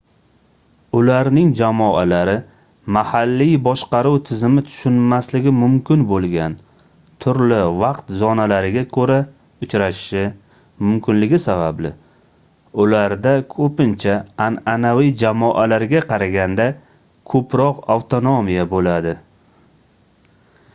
[0.99, 2.33] ularning jamoalari
[2.95, 6.55] mahalliy boshqaruv tizimi tushunmasligi mumkin boʻlgan
[7.25, 9.17] turli vaqt zonalariga koʻra
[9.67, 10.23] uchrashishi
[10.87, 11.91] mumkinligi sababli
[12.85, 14.15] ularda koʻpincha
[14.47, 16.67] anʼanaviy jamoalarga qaraganda
[17.35, 19.15] koʻproq avtonomiya boʻladi